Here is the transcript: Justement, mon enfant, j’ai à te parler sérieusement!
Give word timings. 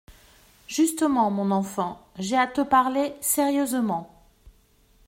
Justement, 0.67 1.29
mon 1.29 1.51
enfant, 1.51 2.03
j’ai 2.17 2.35
à 2.35 2.47
te 2.47 2.61
parler 2.61 3.13
sérieusement! 3.21 4.09